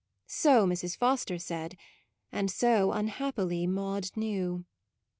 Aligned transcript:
So 0.25 0.65
Mrs. 0.65 0.97
Foster 0.97 1.37
said, 1.37 1.77
and 2.31 2.49
so 2.49 2.91
unhappily 2.91 3.67
Maude 3.67 4.09
knew. 4.15 4.65